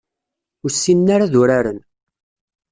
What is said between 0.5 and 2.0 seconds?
Ur ssinen ara ad uraren.